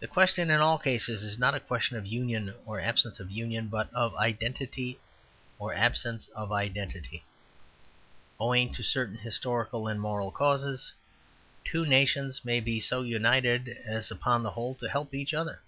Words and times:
The 0.00 0.08
question 0.08 0.50
in 0.50 0.58
all 0.58 0.76
cases 0.76 1.22
is 1.22 1.38
not 1.38 1.54
a 1.54 1.60
question 1.60 1.96
of 1.96 2.04
union 2.04 2.52
or 2.66 2.80
absence 2.80 3.20
of 3.20 3.30
union, 3.30 3.68
but 3.68 3.88
of 3.94 4.16
identity 4.16 4.98
or 5.56 5.72
absence 5.72 6.26
of 6.34 6.50
identity. 6.50 7.24
Owing 8.40 8.72
to 8.72 8.82
certain 8.82 9.18
historical 9.18 9.86
and 9.86 10.00
moral 10.00 10.32
causes, 10.32 10.92
two 11.64 11.86
nations 11.86 12.44
may 12.44 12.58
be 12.58 12.80
so 12.80 13.02
united 13.02 13.68
as 13.86 14.10
upon 14.10 14.42
the 14.42 14.50
whole 14.50 14.74
to 14.74 14.88
help 14.88 15.14
each 15.14 15.32
other. 15.32 15.62